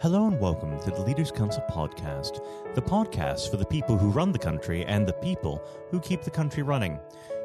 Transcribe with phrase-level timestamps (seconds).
[0.00, 2.44] Hello and welcome to the Leaders Council podcast,
[2.74, 6.30] the podcast for the people who run the country and the people who keep the
[6.30, 6.98] country running.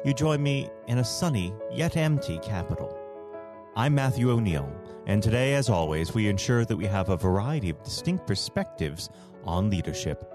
[0.04, 2.98] You join me in a sunny yet empty capital.
[3.76, 4.70] I'm Matthew O'Neill,
[5.06, 9.08] and today, as always, we ensure that we have a variety of distinct perspectives
[9.44, 10.30] on leadership.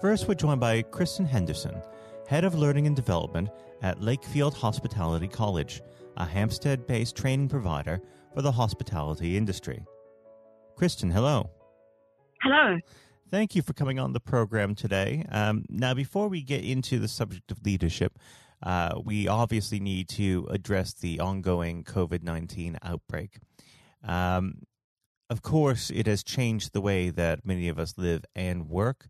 [0.00, 1.82] First, we're joined by Kristen Henderson,
[2.26, 3.50] Head of Learning and Development
[3.82, 5.82] at Lakefield Hospitality College,
[6.16, 8.00] a Hampstead based training provider
[8.34, 9.84] for the hospitality industry.
[10.80, 11.50] Kristen, hello.
[12.40, 12.78] Hello.
[13.30, 15.26] Thank you for coming on the program today.
[15.30, 18.18] Um, now, before we get into the subject of leadership,
[18.62, 23.40] uh, we obviously need to address the ongoing COVID 19 outbreak.
[24.02, 24.62] Um,
[25.28, 29.08] of course, it has changed the way that many of us live and work.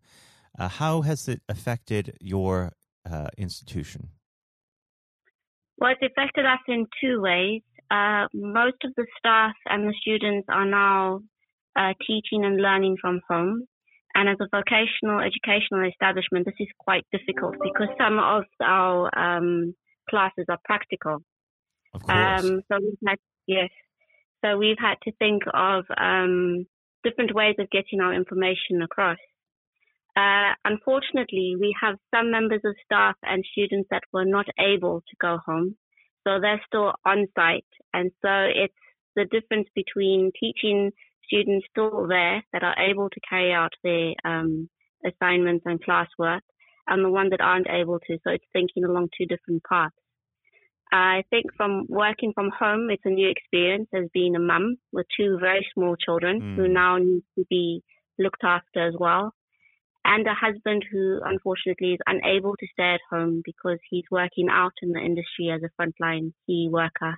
[0.59, 2.73] Uh, how has it affected your
[3.09, 4.09] uh, institution?
[5.77, 7.61] Well, it's affected us in two ways.
[7.89, 11.21] Uh, most of the staff and the students are now
[11.75, 13.63] uh, teaching and learning from home.
[14.13, 19.73] And as a vocational educational establishment, this is quite difficult because some of our um,
[20.09, 21.19] classes are practical.
[21.93, 22.43] Of course.
[22.43, 23.69] Um, so we've had, yes.
[24.43, 26.65] So we've had to think of um,
[27.03, 29.17] different ways of getting our information across.
[30.17, 35.15] Uh, unfortunately, we have some members of staff and students that were not able to
[35.21, 35.77] go home.
[36.27, 37.65] So they're still on site.
[37.93, 38.73] And so it's
[39.15, 40.91] the difference between teaching
[41.25, 44.69] students still there that are able to carry out their um,
[45.05, 46.41] assignments and classwork
[46.87, 48.17] and the ones that aren't able to.
[48.23, 49.95] So it's thinking along two different paths.
[50.91, 55.05] I think from working from home, it's a new experience as being a mum with
[55.17, 56.55] two very small children mm.
[56.55, 57.81] who now need to be
[58.19, 59.33] looked after as well.
[60.03, 64.73] And a husband who unfortunately is unable to stay at home because he's working out
[64.81, 67.17] in the industry as a frontline key worker.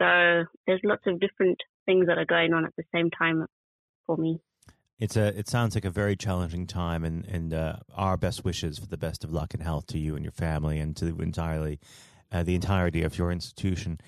[0.00, 3.46] So there's lots of different things that are going on at the same time
[4.06, 4.40] for me.
[4.98, 5.28] It's a.
[5.38, 8.98] It sounds like a very challenging time, and and uh, our best wishes for the
[8.98, 11.80] best of luck and health to you and your family, and to the entirely,
[12.30, 13.98] uh, the entirety of your institution.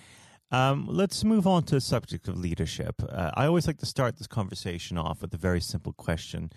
[0.50, 2.96] Um, let's move on to the subject of leadership.
[3.08, 6.52] Uh, I always like to start this conversation off with a very simple question,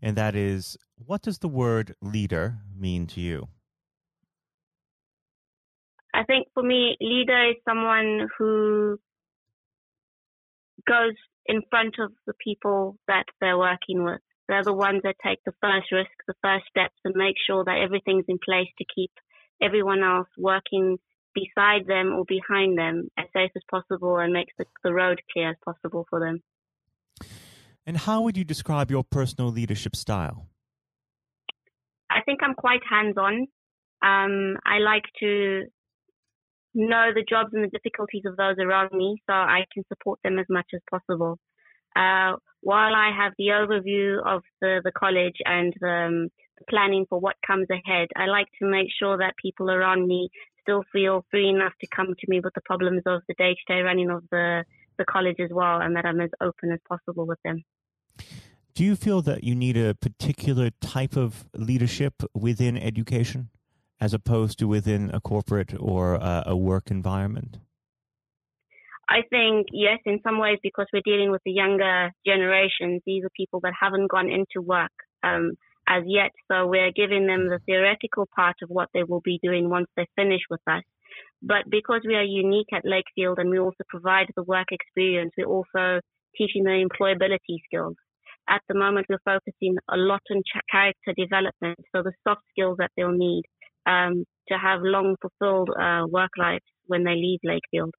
[0.00, 3.48] and that is, what does the word leader mean to you?
[6.14, 9.00] I think for me, leader is someone who
[10.86, 11.14] goes
[11.46, 14.20] in front of the people that they're working with.
[14.48, 17.78] They're the ones that take the first risk, the first steps, and make sure that
[17.78, 19.12] everything's in place to keep
[19.62, 20.98] everyone else working
[21.34, 25.50] beside them or behind them as safe as possible and makes the, the road clear
[25.50, 26.42] as possible for them.
[27.86, 30.46] And how would you describe your personal leadership style?
[32.10, 33.46] I think I'm quite hands on.
[34.02, 35.64] Um, I like to
[36.74, 40.38] know the jobs and the difficulties of those around me so I can support them
[40.38, 41.38] as much as possible.
[41.96, 46.28] Uh, while I have the overview of the, the college and the, um,
[46.58, 50.28] the planning for what comes ahead, I like to make sure that people around me
[50.60, 53.74] still feel free enough to come to me with the problems of the day to
[53.74, 54.64] day running of the,
[54.98, 57.64] the college as well and that I'm as open as possible with them.
[58.74, 63.50] Do you feel that you need a particular type of leadership within education?
[64.00, 67.58] As opposed to within a corporate or a, a work environment?
[69.08, 73.30] I think, yes, in some ways, because we're dealing with the younger generations, these are
[73.36, 74.92] people that haven't gone into work
[75.24, 75.52] um,
[75.88, 76.30] as yet.
[76.48, 80.06] So we're giving them the theoretical part of what they will be doing once they
[80.14, 80.84] finish with us.
[81.42, 85.46] But because we are unique at Lakefield and we also provide the work experience, we're
[85.46, 86.00] also
[86.36, 87.96] teaching the employability skills.
[88.48, 92.90] At the moment, we're focusing a lot on character development, so the soft skills that
[92.96, 93.42] they'll need
[93.90, 97.92] um, to have long fulfilled uh, work lives when they leave Lakefield.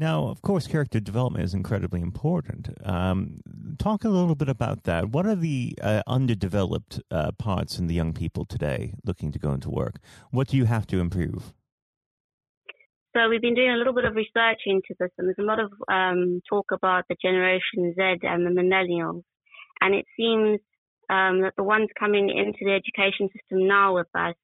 [0.00, 2.70] Now, of course, character development is incredibly important.
[2.84, 3.40] Um,
[3.78, 5.10] talk a little bit about that.
[5.10, 9.52] What are the uh, underdeveloped uh, parts in the young people today looking to go
[9.52, 9.96] into work?
[10.30, 11.52] What do you have to improve?
[13.14, 15.60] So we've been doing a little bit of research into this, and there's a lot
[15.60, 19.22] of um, talk about the Generation Z and the millennials.
[19.82, 20.60] And it seems
[21.10, 24.34] um, that the ones coming into the education system now with us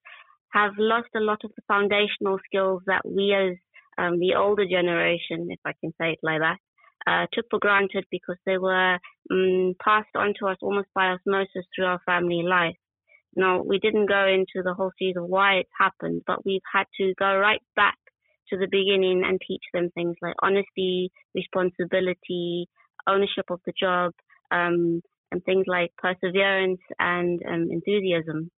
[0.53, 3.57] have lost a lot of the foundational skills that we as
[3.99, 6.59] um, the older generation, if I can say it like that,
[7.07, 8.99] uh, took for granted because they were
[9.31, 12.77] um, passed on to us almost by osmosis through our family life.
[13.37, 16.87] Now, we didn't go into the whole series of why it's happened, but we've had
[16.99, 17.99] to go right back
[18.49, 22.67] to the beginning and teach them things like honesty, responsibility,
[23.07, 24.13] ownership of the job,
[24.51, 28.51] um, and things like perseverance and um, enthusiasm.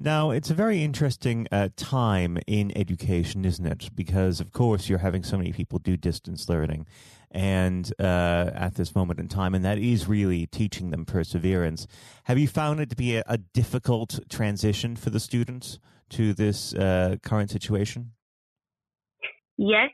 [0.00, 3.90] Now, it's a very interesting uh, time in education, isn't it?
[3.96, 6.86] Because, of course, you're having so many people do distance learning.
[7.30, 11.86] and uh, at this moment in time, and that is really teaching them perseverance.
[12.24, 15.78] Have you found it to be a, a difficult transition for the students
[16.10, 18.12] to this uh, current situation?
[19.58, 19.90] Yes,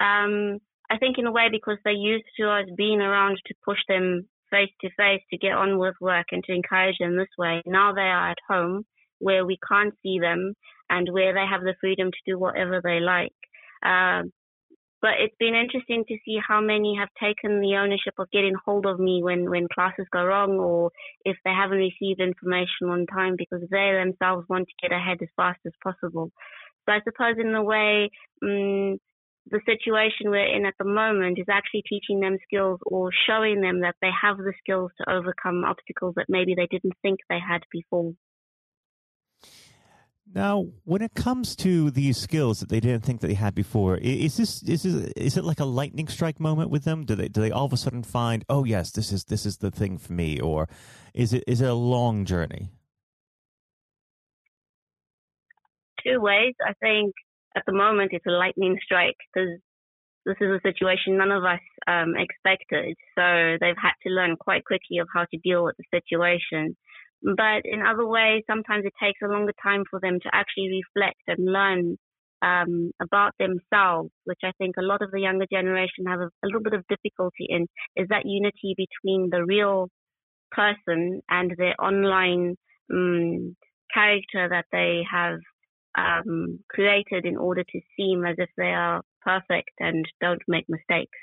[0.00, 0.58] um,
[0.90, 4.28] I think in a way because they're used to us being around to push them
[4.52, 7.62] face to face to get on with work and to encourage them this way.
[7.66, 8.84] Now they are at home
[9.18, 10.54] where we can't see them
[10.90, 13.32] and where they have the freedom to do whatever they like.
[13.84, 14.32] Um,
[15.00, 18.86] but it's been interesting to see how many have taken the ownership of getting hold
[18.86, 20.92] of me when, when classes go wrong or
[21.24, 25.28] if they haven't received information on time because they themselves want to get ahead as
[25.36, 26.30] fast as possible.
[26.86, 28.10] So I suppose in a way,
[28.44, 28.98] um,
[29.50, 33.80] the situation we're in at the moment is actually teaching them skills or showing them
[33.80, 37.62] that they have the skills to overcome obstacles that maybe they didn't think they had
[37.70, 38.12] before.
[40.34, 43.98] Now, when it comes to these skills that they didn't think that they had before,
[43.98, 47.04] is this is this, is it like a lightning strike moment with them?
[47.04, 49.58] Do they do they all of a sudden find, oh yes, this is this is
[49.58, 50.68] the thing for me, or
[51.12, 52.70] is it is it a long journey?
[56.02, 56.54] Two ways.
[56.66, 57.14] I think
[57.56, 59.58] at the moment it's a lightning strike because
[60.24, 62.96] this is a situation none of us um, expected.
[63.16, 66.76] So they've had to learn quite quickly of how to deal with the situation.
[67.22, 71.22] But in other ways, sometimes it takes a longer time for them to actually reflect
[71.26, 71.96] and learn
[72.42, 76.46] um, about themselves, which I think a lot of the younger generation have a, a
[76.46, 79.88] little bit of difficulty in, is that unity between the real
[80.50, 82.56] person and their online
[82.92, 83.56] um,
[83.94, 85.38] character that they have
[85.96, 91.18] um, created in order to seem as if they are perfect and don't make mistakes.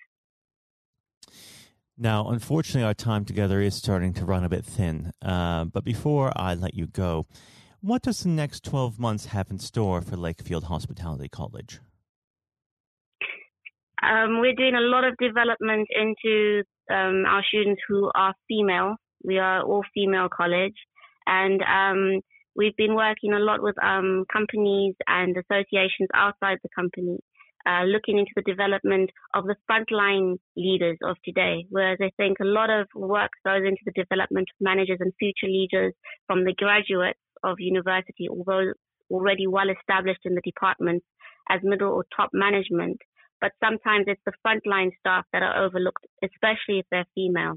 [1.98, 5.12] Now, unfortunately, our time together is starting to run a bit thin.
[5.22, 7.28] Uh, but before I let you go,
[7.82, 11.80] what does the next 12 months have in store for Lakefield Hospitality College?
[14.02, 18.96] Um, we're doing a lot of development into um, our students who are female.
[19.24, 20.76] We are all female college.
[21.28, 22.22] And um,
[22.56, 27.20] We've been working a lot with um, companies and associations outside the company,
[27.66, 31.66] uh, looking into the development of the frontline leaders of today.
[31.70, 35.48] Whereas I think a lot of work goes into the development of managers and future
[35.48, 35.94] leaders
[36.28, 38.74] from the graduates of university, although
[39.10, 41.04] already well established in the department
[41.50, 42.98] as middle or top management.
[43.42, 47.56] But sometimes it's the frontline staff that are overlooked, especially if they're female.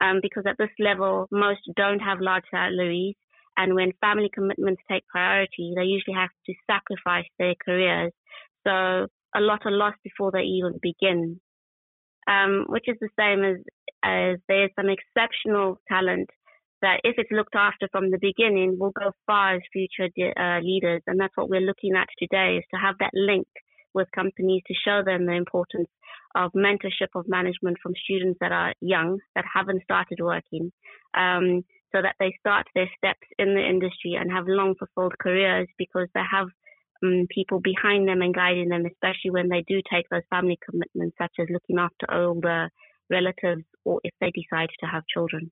[0.00, 3.16] Um, because at this level, most don't have large salaries
[3.60, 8.10] and when family commitments take priority, they usually have to sacrifice their careers.
[8.66, 11.38] So a lot are lost before they even begin,
[12.26, 13.58] um, which is the same as,
[14.02, 16.30] as there's some exceptional talent
[16.80, 20.08] that if it's looked after from the beginning will go far as future
[20.40, 21.02] uh, leaders.
[21.06, 23.46] And that's what we're looking at today is to have that link
[23.92, 25.90] with companies to show them the importance
[26.34, 30.72] of mentorship of management from students that are young, that haven't started working,
[31.14, 35.68] um, so that they start their steps in the industry and have long fulfilled careers
[35.78, 36.48] because they have
[37.02, 41.16] um, people behind them and guiding them, especially when they do take those family commitments,
[41.20, 42.68] such as looking after older
[43.10, 45.50] relatives or if they decide to have children.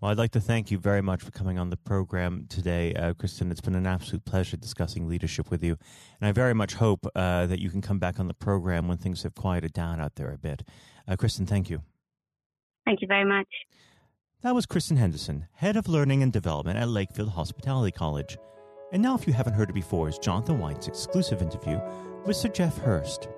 [0.00, 3.14] Well, I'd like to thank you very much for coming on the program today, uh,
[3.14, 3.50] Kristen.
[3.50, 5.78] It's been an absolute pleasure discussing leadership with you.
[6.20, 8.98] And I very much hope uh, that you can come back on the program when
[8.98, 10.62] things have quieted down out there a bit.
[11.08, 11.80] Uh, Kristen, thank you.
[12.84, 13.48] Thank you very much.
[14.44, 18.36] That was Kristen Henderson, Head of Learning and Development at Lakefield Hospitality College.
[18.92, 21.80] And now, if you haven't heard it before, is Jonathan White's exclusive interview
[22.26, 23.30] with Sir Geoff Hurst.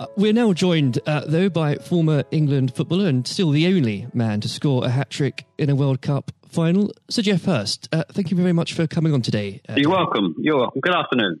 [0.00, 4.40] Uh, we're now joined, uh, though, by former England footballer and still the only man
[4.40, 7.90] to score a hat trick in a World Cup final, Sir Geoff Hurst.
[7.92, 9.60] Uh, thank you very much for coming on today.
[9.68, 10.34] Uh, You're welcome.
[10.38, 10.80] You're welcome.
[10.80, 11.40] Good afternoon.